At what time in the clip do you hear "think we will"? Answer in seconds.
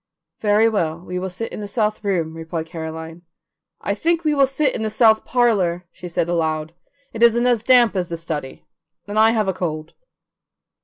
3.93-4.47